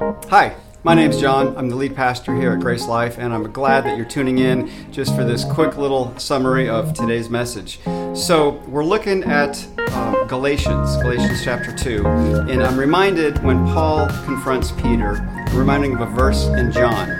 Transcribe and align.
Hi, 0.00 0.56
my 0.82 0.94
name's 0.94 1.20
John. 1.20 1.54
I'm 1.58 1.68
the 1.68 1.76
lead 1.76 1.94
pastor 1.94 2.34
here 2.34 2.52
at 2.52 2.60
Grace 2.60 2.86
Life, 2.86 3.18
and 3.18 3.34
I'm 3.34 3.52
glad 3.52 3.84
that 3.84 3.98
you're 3.98 4.08
tuning 4.08 4.38
in 4.38 4.90
just 4.90 5.14
for 5.14 5.24
this 5.24 5.44
quick 5.44 5.76
little 5.76 6.18
summary 6.18 6.70
of 6.70 6.94
today's 6.94 7.28
message. 7.28 7.80
So, 8.14 8.62
we're 8.66 8.84
looking 8.84 9.22
at 9.24 9.62
um, 9.92 10.26
Galatians, 10.26 10.96
Galatians 11.02 11.44
chapter 11.44 11.76
2, 11.76 12.06
and 12.48 12.62
I'm 12.62 12.78
reminded 12.80 13.44
when 13.44 13.66
Paul 13.66 14.08
confronts 14.24 14.72
Peter, 14.72 15.16
I'm 15.16 15.58
reminding 15.58 15.94
of 15.96 16.00
a 16.00 16.06
verse 16.06 16.46
in 16.46 16.72
John. 16.72 17.10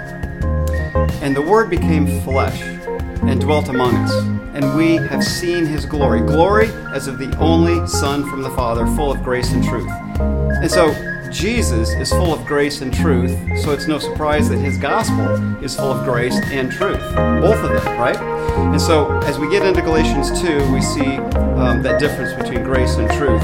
And 1.20 1.36
the 1.36 1.42
Word 1.42 1.68
became 1.68 2.06
flesh 2.22 2.62
and 2.62 3.42
dwelt 3.42 3.68
among 3.68 3.94
us, 3.94 4.14
and 4.54 4.74
we 4.74 4.96
have 4.96 5.22
seen 5.22 5.66
his 5.66 5.84
glory. 5.84 6.20
Glory 6.20 6.68
as 6.94 7.08
of 7.08 7.18
the 7.18 7.36
only 7.36 7.86
Son 7.86 8.26
from 8.30 8.40
the 8.40 8.50
Father, 8.50 8.86
full 8.96 9.12
of 9.12 9.22
grace 9.22 9.52
and 9.52 9.62
truth. 9.62 9.90
And 9.90 10.70
so, 10.70 10.94
Jesus 11.30 11.90
is 11.90 12.10
full 12.10 12.34
of 12.34 12.44
grace 12.44 12.80
and 12.80 12.92
truth, 12.92 13.38
so 13.60 13.70
it's 13.70 13.86
no 13.86 14.00
surprise 14.00 14.48
that 14.48 14.58
his 14.58 14.76
gospel 14.76 15.28
is 15.64 15.76
full 15.76 15.92
of 15.92 16.04
grace 16.04 16.34
and 16.46 16.72
truth. 16.72 17.00
Both 17.14 17.58
of 17.58 17.70
them, 17.70 17.98
right? 17.98 18.16
And 18.16 18.80
so, 18.80 19.16
as 19.20 19.38
we 19.38 19.48
get 19.48 19.64
into 19.64 19.80
Galatians 19.80 20.40
2, 20.42 20.72
we 20.72 20.80
see 20.80 21.18
um, 21.56 21.82
that 21.82 22.00
difference 22.00 22.34
between 22.34 22.64
grace 22.64 22.96
and 22.96 23.08
truth. 23.12 23.42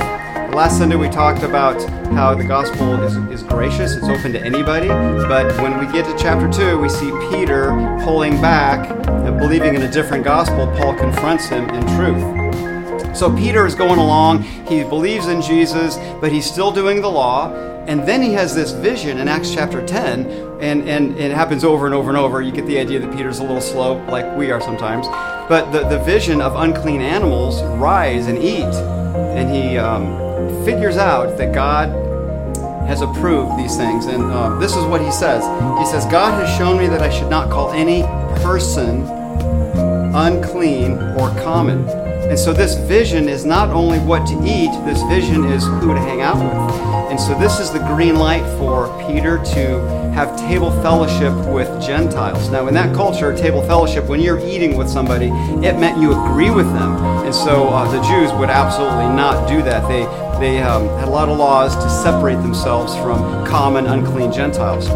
Last 0.53 0.79
Sunday, 0.79 0.97
we 0.97 1.09
talked 1.09 1.45
about 1.45 1.81
how 2.11 2.35
the 2.35 2.43
gospel 2.43 3.01
is, 3.05 3.17
is 3.31 3.43
gracious, 3.45 3.95
it's 3.95 4.09
open 4.09 4.33
to 4.33 4.41
anybody. 4.41 4.89
But 4.89 5.57
when 5.63 5.79
we 5.79 5.91
get 5.93 6.07
to 6.07 6.17
chapter 6.19 6.51
2, 6.51 6.79
we 6.79 6.89
see 6.89 7.13
Peter 7.31 7.69
pulling 8.03 8.41
back 8.41 8.91
and 9.09 9.39
believing 9.39 9.77
in 9.77 9.83
a 9.83 9.91
different 9.93 10.25
gospel. 10.25 10.67
Paul 10.77 10.95
confronts 10.95 11.47
him 11.47 11.69
in 11.71 11.83
truth. 11.97 12.76
So 13.15 13.35
Peter 13.35 13.67
is 13.67 13.75
going 13.75 13.99
along. 13.99 14.43
He 14.43 14.85
believes 14.85 15.29
in 15.29 15.41
Jesus, 15.43 15.97
but 16.21 16.33
he's 16.33 16.51
still 16.51 16.71
doing 16.71 17.01
the 17.01 17.11
law. 17.11 17.53
And 17.87 18.07
then 18.07 18.21
he 18.21 18.33
has 18.33 18.55
this 18.55 18.73
vision 18.73 19.19
in 19.19 19.29
Acts 19.29 19.55
chapter 19.55 19.85
10, 19.85 20.27
and, 20.61 20.89
and, 20.89 21.17
it 21.17 21.31
happens 21.31 21.63
over 21.63 21.87
and 21.87 21.95
over 21.95 22.09
and 22.09 22.19
over. 22.19 22.43
You 22.43 22.51
get 22.51 22.67
the 22.67 22.79
idea 22.79 22.99
that 22.99 23.17
Peter's 23.17 23.39
a 23.39 23.43
little 23.43 23.61
slow, 23.61 24.05
like 24.07 24.37
we 24.37 24.51
are 24.51 24.61
sometimes. 24.61 25.07
But 25.49 25.71
the, 25.71 25.87
the 25.89 26.01
vision 26.01 26.41
of 26.41 26.57
unclean 26.57 27.01
animals 27.01 27.63
rise 27.79 28.27
and 28.27 28.39
eat. 28.39 28.65
And 28.65 29.55
he 29.55 29.79
um, 29.79 30.65
figures 30.65 30.97
out 30.97 31.39
that 31.39 31.55
God 31.55 31.91
has 32.89 33.03
approved 33.03 33.57
these 33.57 33.77
things. 33.77 34.07
And 34.07 34.25
uh, 34.25 34.59
this 34.59 34.75
is 34.75 34.85
what 34.85 35.01
he 35.01 35.11
says 35.11 35.45
He 35.79 35.87
says, 35.87 36.05
God 36.07 36.33
has 36.41 36.57
shown 36.57 36.79
me 36.79 36.89
that 36.89 37.03
I 37.03 37.11
should 37.11 37.31
not 37.31 37.51
call 37.51 37.71
any 37.71 38.03
person 38.43 39.03
unclean 40.15 40.93
or 41.19 41.29
common. 41.43 42.06
And 42.29 42.39
so 42.39 42.53
this 42.53 42.75
vision 42.75 43.29
is 43.29 43.45
not 43.45 43.71
only 43.71 43.99
what 44.01 44.27
to 44.27 44.35
eat, 44.45 44.71
this 44.85 45.01
vision 45.05 45.45
is 45.45 45.65
who 45.65 45.95
to 45.95 46.01
hang 46.01 46.23
out 46.23 46.37
with. 46.37 47.11
And 47.11 47.21
so 47.21 47.39
this 47.39 47.61
is 47.61 47.71
the 47.71 47.79
green 47.79 48.17
light 48.17 48.45
for 48.59 48.89
Peter 49.07 49.39
to 49.39 49.81
have 50.13 50.37
table 50.37 50.71
fellowship 50.83 51.33
with 51.47 51.69
Gentiles. 51.81 52.51
Now, 52.51 52.67
in 52.67 52.75
that 52.75 52.95
culture, 52.95 53.35
table 53.37 53.63
fellowship, 53.67 54.07
when 54.07 54.21
you're 54.21 54.45
eating 54.45 54.77
with 54.77 54.89
somebody, 54.89 55.27
it 55.67 55.79
meant 55.79 55.99
you 56.01 56.13
agree 56.13 56.51
with 56.51 56.67
them. 56.73 56.97
And 57.25 57.35
so 57.35 57.69
uh, 57.69 57.91
the 57.91 58.03
Jews 58.03 58.33
would 58.33 58.51
absolutely 58.51 59.07
not 59.15 59.49
do 59.49 59.63
that. 59.63 59.87
They, 59.89 60.03
they 60.41 60.63
um, 60.63 60.89
had 60.99 61.07
a 61.07 61.11
lot 61.11 61.29
of 61.29 61.39
laws 61.39 61.77
to 61.77 61.89
separate 61.89 62.43
themselves 62.43 62.95
from 62.97 63.47
common, 63.47 63.87
unclean 63.87 64.33
Gentiles. 64.33 64.89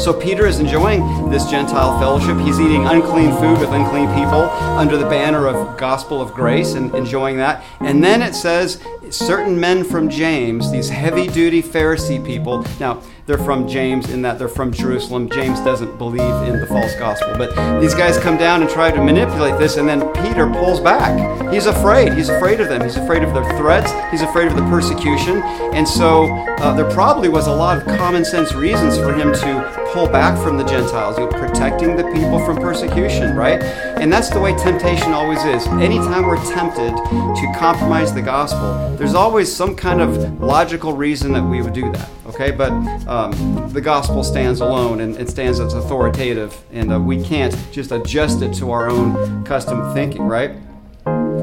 So 0.00 0.14
Peter 0.14 0.46
is 0.46 0.60
enjoying 0.60 1.28
this 1.28 1.44
Gentile 1.50 2.00
fellowship. 2.00 2.38
He's 2.38 2.58
eating 2.58 2.86
unclean 2.86 3.32
food 3.36 3.58
with 3.60 3.68
unclean 3.68 4.08
people 4.14 4.48
under 4.78 4.96
the 4.96 5.04
banner 5.04 5.46
of 5.46 5.76
gospel 5.76 6.22
of 6.22 6.32
grace 6.32 6.72
and 6.72 6.94
enjoying 6.94 7.36
that. 7.36 7.62
And 7.80 8.02
then 8.02 8.22
it 8.22 8.34
says 8.34 8.82
certain 9.10 9.60
men 9.60 9.84
from 9.84 10.08
James, 10.08 10.72
these 10.72 10.88
heavy 10.88 11.28
duty 11.28 11.62
Pharisee 11.62 12.24
people. 12.24 12.64
Now, 12.80 13.02
they're 13.30 13.38
from 13.38 13.68
James 13.68 14.10
in 14.10 14.22
that 14.22 14.40
they're 14.40 14.48
from 14.48 14.72
Jerusalem. 14.72 15.30
James 15.30 15.60
doesn't 15.60 15.96
believe 15.98 16.48
in 16.48 16.58
the 16.58 16.66
false 16.66 16.96
gospel. 16.96 17.32
But 17.38 17.80
these 17.80 17.94
guys 17.94 18.18
come 18.18 18.36
down 18.36 18.60
and 18.60 18.68
try 18.68 18.90
to 18.90 19.00
manipulate 19.00 19.56
this, 19.56 19.76
and 19.76 19.88
then 19.88 20.00
Peter 20.14 20.50
pulls 20.50 20.80
back. 20.80 21.52
He's 21.52 21.66
afraid. 21.66 22.12
He's 22.14 22.28
afraid 22.28 22.60
of 22.60 22.68
them. 22.68 22.82
He's 22.82 22.96
afraid 22.96 23.22
of 23.22 23.32
their 23.32 23.44
threats. 23.56 23.92
He's 24.10 24.22
afraid 24.22 24.48
of 24.48 24.56
the 24.56 24.62
persecution. 24.62 25.42
And 25.74 25.86
so 25.86 26.24
uh, 26.58 26.74
there 26.74 26.90
probably 26.90 27.28
was 27.28 27.46
a 27.46 27.52
lot 27.52 27.78
of 27.78 27.86
common 27.98 28.24
sense 28.24 28.52
reasons 28.52 28.96
for 28.96 29.12
him 29.12 29.32
to 29.32 29.80
pull 29.92 30.08
back 30.08 30.36
from 30.42 30.56
the 30.56 30.64
Gentiles, 30.64 31.18
you 31.18 31.24
know, 31.24 31.30
protecting 31.32 31.96
the 31.96 32.04
people 32.12 32.44
from 32.44 32.56
persecution, 32.56 33.36
right? 33.36 33.62
And 33.62 34.12
that's 34.12 34.30
the 34.30 34.40
way 34.40 34.56
temptation 34.56 35.12
always 35.12 35.44
is. 35.44 35.66
Anytime 35.66 36.26
we're 36.26 36.42
tempted 36.44 36.94
to 36.96 37.54
compromise 37.58 38.14
the 38.14 38.22
gospel, 38.22 38.96
there's 38.96 39.14
always 39.14 39.52
some 39.52 39.74
kind 39.74 40.00
of 40.00 40.40
logical 40.40 40.96
reason 40.96 41.32
that 41.32 41.42
we 41.42 41.60
would 41.60 41.72
do 41.72 41.90
that, 41.92 42.08
okay? 42.26 42.50
But 42.50 42.70
um, 43.20 43.70
the 43.72 43.80
gospel 43.80 44.24
stands 44.24 44.60
alone 44.60 45.00
and 45.00 45.16
it 45.16 45.28
stands 45.28 45.60
as 45.60 45.74
authoritative, 45.74 46.56
and 46.72 46.92
uh, 46.92 47.00
we 47.00 47.22
can't 47.22 47.54
just 47.72 47.92
adjust 47.92 48.42
it 48.42 48.52
to 48.54 48.70
our 48.70 48.88
own 48.88 49.44
custom 49.44 49.92
thinking, 49.94 50.22
right? 50.22 50.52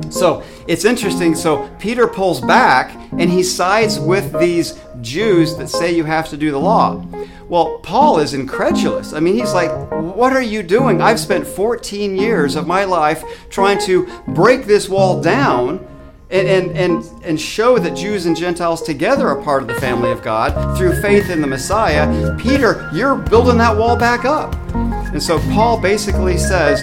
So 0.10 0.44
it's 0.68 0.86
interesting. 0.86 1.36
So 1.36 1.70
Peter 1.80 2.08
pulls 2.08 2.42
back 2.42 2.96
and 3.12 3.30
he 3.30 3.44
sides 3.44 4.00
with 4.00 4.38
these 4.40 4.80
Jews 5.02 5.56
that 5.58 5.70
say 5.70 5.96
you 5.96 6.04
have 6.06 6.30
to 6.30 6.38
do 6.38 6.52
the 6.52 6.60
law. 6.60 7.04
Well, 7.50 7.80
Paul 7.80 8.20
is 8.20 8.34
incredulous. 8.34 9.14
I 9.14 9.20
mean, 9.20 9.36
he's 9.36 9.54
like, 9.54 9.72
What 9.92 10.34
are 10.34 10.42
you 10.42 10.64
doing? 10.64 11.02
I've 11.02 11.20
spent 11.20 11.48
14 11.48 12.18
years 12.18 12.56
of 12.56 12.68
my 12.68 12.84
life 12.84 13.24
trying 13.50 13.80
to 13.82 14.08
break 14.28 14.66
this 14.66 14.90
wall 14.90 15.22
down 15.22 15.86
and, 16.30 16.76
and, 16.76 17.04
and 17.24 17.40
show 17.40 17.80
that 17.80 17.96
Jews 17.96 18.26
and 18.26 18.36
Gentiles 18.36 18.82
together 18.82 19.28
are 19.30 19.42
part 19.42 19.62
of 19.62 19.68
the 19.68 19.76
family 19.76 20.12
of 20.12 20.22
God 20.22 20.78
through 20.78 21.02
faith 21.02 21.30
in 21.30 21.40
the 21.40 21.48
Messiah. 21.48 22.36
Peter, 22.38 22.90
you're 22.94 23.16
building 23.16 23.58
that 23.60 23.76
wall 23.76 23.96
back 23.96 24.26
up. 24.26 24.54
And 24.74 25.24
so 25.24 25.40
Paul 25.54 25.80
basically 25.80 26.38
says, 26.38 26.82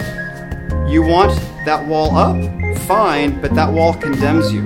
You 0.91 1.03
want 1.03 1.31
that 1.65 1.85
wall 1.87 2.15
up? 2.15 2.35
Fine, 2.79 3.39
but 3.39 3.53
that 3.55 3.71
wall 3.71 3.93
condemns 3.93 4.51
you. 4.51 4.63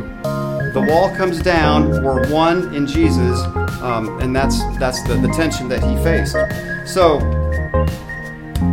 The 0.71 0.85
wall 0.87 1.13
comes 1.15 1.41
down, 1.41 2.03
we're 2.03 2.31
one 2.31 2.73
in 2.75 2.85
Jesus, 2.85 3.39
um, 3.81 4.19
and 4.19 4.35
that's, 4.35 4.63
that's 4.77 5.01
the, 5.07 5.15
the 5.15 5.29
tension 5.29 5.67
that 5.69 5.83
he 5.83 5.95
faced. 6.03 6.35
So, 6.87 7.19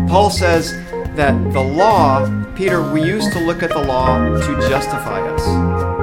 Paul 0.07 0.31
says 0.31 0.73
that 1.17 1.33
the 1.53 1.61
law, 1.61 2.27
Peter, 2.55 2.93
we 2.93 3.03
used 3.03 3.33
to 3.33 3.41
look 3.41 3.63
at 3.63 3.71
the 3.71 3.83
law 3.83 4.19
to 4.19 4.69
justify 4.69 5.21
us. 5.27 5.96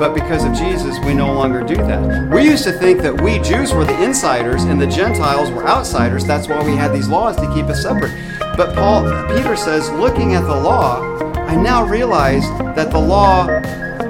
But 0.00 0.14
because 0.14 0.44
of 0.44 0.54
Jesus, 0.54 0.98
we 1.04 1.12
no 1.12 1.30
longer 1.30 1.62
do 1.62 1.76
that. 1.76 2.30
We 2.32 2.44
used 2.44 2.64
to 2.64 2.72
think 2.72 3.02
that 3.02 3.20
we 3.20 3.38
Jews 3.40 3.74
were 3.74 3.84
the 3.84 4.02
insiders 4.02 4.64
and 4.64 4.80
the 4.80 4.86
Gentiles 4.86 5.50
were 5.50 5.68
outsiders. 5.68 6.24
That's 6.24 6.48
why 6.48 6.64
we 6.64 6.74
had 6.74 6.94
these 6.94 7.06
laws 7.06 7.36
to 7.36 7.52
keep 7.52 7.66
us 7.66 7.82
separate. 7.82 8.10
But 8.56 8.74
Paul 8.74 9.02
Peter 9.28 9.56
says, 9.56 9.90
looking 9.90 10.32
at 10.32 10.40
the 10.44 10.56
law, 10.56 11.02
I 11.34 11.54
now 11.54 11.84
realize 11.84 12.44
that 12.74 12.90
the 12.90 12.98
law 12.98 13.46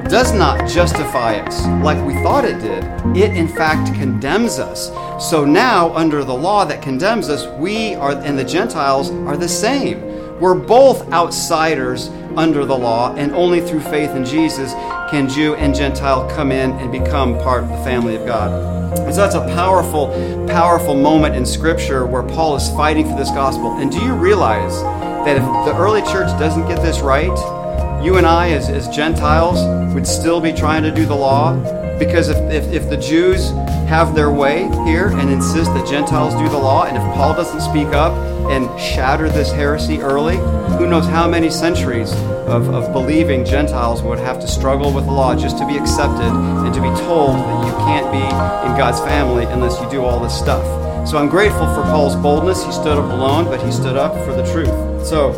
does 0.08 0.32
not 0.32 0.68
justify 0.68 1.40
us 1.40 1.66
like 1.82 2.00
we 2.06 2.14
thought 2.22 2.44
it 2.44 2.60
did. 2.60 2.84
It 3.16 3.36
in 3.36 3.48
fact 3.48 3.92
condemns 3.96 4.60
us. 4.60 4.92
So 5.28 5.44
now 5.44 5.92
under 5.96 6.22
the 6.22 6.34
law 6.34 6.64
that 6.66 6.82
condemns 6.82 7.28
us, 7.28 7.48
we 7.58 7.96
are 7.96 8.12
and 8.12 8.38
the 8.38 8.44
Gentiles 8.44 9.10
are 9.10 9.36
the 9.36 9.48
same. 9.48 10.09
We're 10.40 10.54
both 10.54 11.12
outsiders 11.12 12.08
under 12.34 12.64
the 12.64 12.76
law, 12.76 13.14
and 13.14 13.32
only 13.32 13.60
through 13.60 13.80
faith 13.80 14.12
in 14.12 14.24
Jesus 14.24 14.72
can 15.10 15.28
Jew 15.28 15.54
and 15.56 15.74
Gentile 15.74 16.26
come 16.30 16.50
in 16.50 16.70
and 16.72 16.90
become 16.90 17.38
part 17.40 17.64
of 17.64 17.68
the 17.68 17.76
family 17.84 18.16
of 18.16 18.24
God. 18.24 18.50
And 18.98 19.14
so 19.14 19.20
that's 19.20 19.34
a 19.34 19.46
powerful, 19.54 20.08
powerful 20.48 20.94
moment 20.94 21.36
in 21.36 21.44
Scripture 21.44 22.06
where 22.06 22.22
Paul 22.22 22.56
is 22.56 22.70
fighting 22.70 23.06
for 23.06 23.16
this 23.16 23.28
gospel. 23.30 23.72
And 23.72 23.92
do 23.92 24.02
you 24.02 24.14
realize 24.14 24.80
that 25.26 25.36
if 25.36 25.42
the 25.42 25.76
early 25.76 26.00
church 26.02 26.28
doesn't 26.38 26.66
get 26.66 26.80
this 26.80 27.00
right, 27.00 27.28
you 28.02 28.16
and 28.16 28.26
I, 28.26 28.50
as, 28.52 28.70
as 28.70 28.88
Gentiles, 28.88 29.94
would 29.94 30.06
still 30.06 30.40
be 30.40 30.54
trying 30.54 30.82
to 30.84 30.90
do 30.90 31.04
the 31.04 31.14
law? 31.14 31.54
Because 31.98 32.30
if, 32.30 32.38
if, 32.50 32.72
if 32.72 32.88
the 32.88 32.96
Jews 32.96 33.50
have 33.90 34.14
their 34.14 34.30
way 34.30 34.70
here 34.86 35.08
and 35.08 35.28
insist 35.28 35.74
that 35.74 35.84
Gentiles 35.84 36.32
do 36.34 36.48
the 36.48 36.56
law, 36.56 36.84
and 36.84 36.96
if 36.96 37.02
Paul 37.16 37.34
doesn't 37.34 37.60
speak 37.60 37.88
up 37.88 38.12
and 38.48 38.70
shatter 38.78 39.28
this 39.28 39.50
heresy 39.50 40.00
early, 40.00 40.36
who 40.78 40.86
knows 40.86 41.06
how 41.06 41.28
many 41.28 41.50
centuries 41.50 42.12
of, 42.46 42.72
of 42.72 42.92
believing 42.92 43.44
Gentiles 43.44 44.00
would 44.00 44.20
have 44.20 44.38
to 44.42 44.46
struggle 44.46 44.92
with 44.92 45.06
the 45.06 45.10
law 45.10 45.34
just 45.34 45.58
to 45.58 45.66
be 45.66 45.76
accepted 45.76 46.30
and 46.30 46.72
to 46.72 46.80
be 46.80 46.86
told 47.00 47.34
that 47.34 47.66
you 47.66 47.72
can't 47.78 48.12
be 48.12 48.22
in 48.70 48.78
God's 48.78 49.00
family 49.00 49.44
unless 49.46 49.80
you 49.80 49.90
do 49.90 50.04
all 50.04 50.20
this 50.20 50.38
stuff. 50.38 50.64
So 51.08 51.18
I'm 51.18 51.28
grateful 51.28 51.66
for 51.74 51.82
Paul's 51.82 52.14
boldness. 52.14 52.64
He 52.64 52.70
stood 52.70 52.96
up 52.96 53.10
alone, 53.10 53.46
but 53.46 53.60
he 53.60 53.72
stood 53.72 53.96
up 53.96 54.14
for 54.24 54.32
the 54.32 54.44
truth. 54.52 55.04
So 55.04 55.32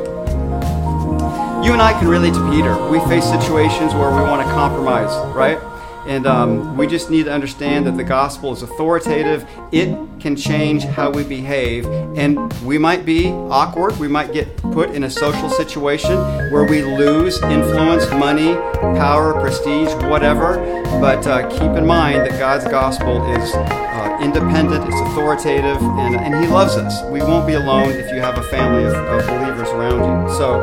you 1.65 1.73
and 1.73 1.81
I 1.81 1.99
can 1.99 2.07
relate 2.07 2.35
to 2.35 2.51
Peter. 2.51 2.77
We 2.91 3.01
face 3.09 3.25
situations 3.25 3.95
where 3.95 4.11
we 4.11 4.21
want 4.21 4.47
to 4.47 4.53
compromise, 4.53 5.09
right? 5.35 5.59
And 6.07 6.27
um, 6.27 6.77
we 6.77 6.87
just 6.87 7.11
need 7.11 7.25
to 7.25 7.33
understand 7.33 7.87
that 7.87 7.97
the 7.97 8.05
gospel 8.05 8.53
is 8.53 8.63
authoritative. 8.63 9.47
It 9.71 9.97
can 10.19 10.35
change 10.35 10.85
how 10.85 11.11
we 11.11 11.23
behave. 11.23 11.87
And 12.17 12.53
we 12.63 12.77
might 12.77 13.05
be 13.05 13.29
awkward. 13.29 13.97
We 13.99 14.09
might 14.09 14.33
get 14.33 14.57
put 14.57 14.91
in 14.91 15.05
a 15.05 15.11
social 15.11 15.49
situation 15.49 16.17
where 16.51 16.65
we 16.65 16.83
lose 16.83 17.41
influence, 17.43 18.11
money, 18.11 18.55
power, 18.99 19.41
prestige, 19.41 19.93
whatever. 20.11 20.57
But 21.01 21.27
uh, 21.27 21.49
keep 21.51 21.77
in 21.77 21.87
mind 21.87 22.27
that 22.27 22.39
God's 22.39 22.65
gospel 22.65 23.25
is 23.37 23.55
uh, 23.55 24.19
independent, 24.21 24.85
it's 24.85 25.01
authoritative, 25.11 25.81
and, 25.83 26.17
and 26.17 26.45
He 26.45 26.51
loves 26.51 26.77
us. 26.77 27.03
We 27.11 27.21
won't 27.21 27.47
be 27.47 27.55
alone 27.55 27.91
if 27.91 28.13
you 28.13 28.21
have 28.21 28.39
a 28.39 28.43
family 28.45 28.85
of, 28.85 28.95
of 28.95 29.27
believers 29.27 29.69
around 29.69 29.99
you. 30.01 30.35
So, 30.35 30.63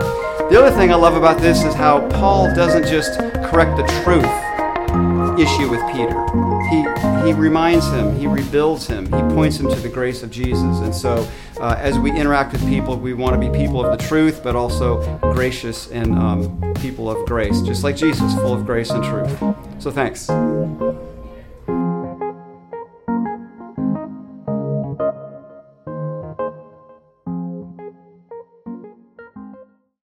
the 0.50 0.60
other 0.60 0.76
thing 0.76 0.92
I 0.92 0.96
love 0.96 1.16
about 1.16 1.40
this 1.40 1.64
is 1.64 1.74
how 1.76 2.08
Paul 2.10 2.54
doesn't 2.56 2.88
just 2.88 3.20
correct 3.50 3.78
the 3.78 3.84
truth 4.04 4.49
issue 5.38 5.70
with 5.70 5.82
Peter. 5.92 6.26
He, 6.70 7.28
he 7.28 7.34
reminds 7.34 7.86
him, 7.88 8.18
he 8.18 8.28
rebuilds 8.28 8.88
him, 8.88 9.06
he 9.06 9.36
points 9.36 9.58
him 9.58 9.70
to 9.70 9.76
the 9.76 9.90
grace 9.90 10.24
of 10.24 10.32
Jesus. 10.32 10.80
And 10.80 10.96
so, 10.96 11.28
uh, 11.60 11.76
as 11.78 12.00
we 12.00 12.12
interact 12.12 12.54
with 12.54 12.66
people, 12.68 12.96
we 12.98 13.14
want 13.14 13.40
to 13.40 13.50
be 13.50 13.56
people 13.56 13.86
of 13.86 13.98
the 13.98 14.04
truth, 14.08 14.42
but 14.44 14.56
also 14.56 15.18
gracious 15.34 15.90
and 15.92 16.16
um, 16.16 16.74
people 16.76 17.10
of 17.10 17.28
grace, 17.28 17.62
just 17.62 17.84
like 17.84 17.96
Jesus, 17.96 18.34
full 18.36 18.54
of 18.54 18.66
grace 18.66 18.90
and 18.90 19.04
truth. 19.04 19.38
So, 19.80 19.92
thanks. 19.92 20.30